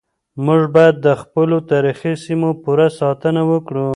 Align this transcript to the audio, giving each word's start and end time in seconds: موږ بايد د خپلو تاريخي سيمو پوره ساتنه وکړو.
موږ 0.45 0.61
بايد 0.73 0.95
د 1.05 1.07
خپلو 1.21 1.57
تاريخي 1.71 2.13
سيمو 2.25 2.49
پوره 2.63 2.87
ساتنه 2.99 3.41
وکړو. 3.51 3.87